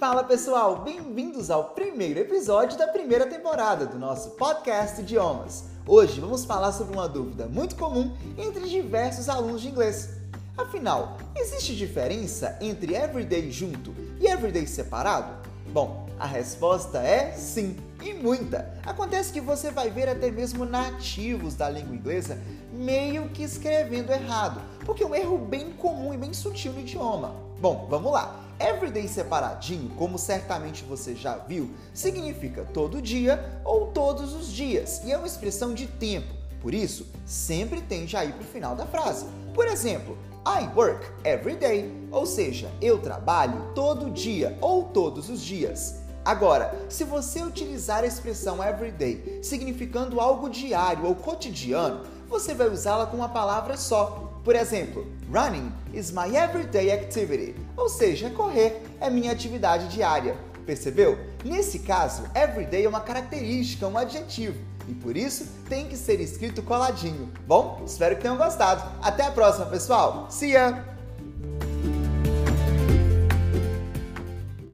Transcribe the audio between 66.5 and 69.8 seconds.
coladinho. Bom, espero que tenham gostado. Até a próxima,